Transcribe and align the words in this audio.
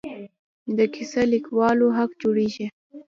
د 0.77 0.79
کیسه 0.93 1.21
لیکوالو 1.33 1.87
حق 1.97 2.11
جوړېږي. 2.21 2.65